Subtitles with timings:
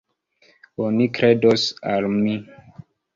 [0.85, 2.33] Oni kredos al mi.